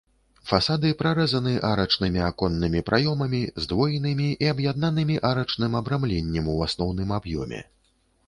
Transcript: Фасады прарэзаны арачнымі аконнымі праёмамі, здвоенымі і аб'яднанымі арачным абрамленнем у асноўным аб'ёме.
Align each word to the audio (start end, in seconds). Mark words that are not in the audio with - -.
Фасады 0.51 0.89
прарэзаны 1.01 1.51
арачнымі 1.71 2.21
аконнымі 2.29 2.81
праёмамі, 2.87 3.41
здвоенымі 3.65 4.29
і 4.45 4.49
аб'яднанымі 4.53 5.17
арачным 5.31 5.77
абрамленнем 5.83 6.49
у 6.57 6.59
асноўным 6.69 7.09
аб'ёме. 7.19 7.61